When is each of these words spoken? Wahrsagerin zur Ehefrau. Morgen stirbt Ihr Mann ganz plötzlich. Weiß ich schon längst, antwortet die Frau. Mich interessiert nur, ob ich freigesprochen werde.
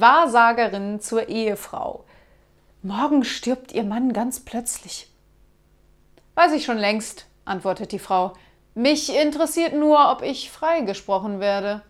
Wahrsagerin 0.00 1.00
zur 1.00 1.28
Ehefrau. 1.28 2.04
Morgen 2.82 3.24
stirbt 3.24 3.72
Ihr 3.72 3.84
Mann 3.84 4.12
ganz 4.12 4.40
plötzlich. 4.40 5.08
Weiß 6.34 6.52
ich 6.52 6.64
schon 6.64 6.78
längst, 6.78 7.26
antwortet 7.44 7.92
die 7.92 7.98
Frau. 7.98 8.32
Mich 8.74 9.14
interessiert 9.14 9.72
nur, 9.74 10.10
ob 10.10 10.22
ich 10.22 10.50
freigesprochen 10.50 11.38
werde. 11.38 11.82